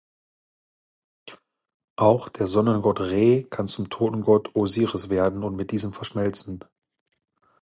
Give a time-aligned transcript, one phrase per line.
[1.95, 6.63] Auch der Sonnengott Re kann zum Totengott Osiris werden und mit diesem verschmelzen.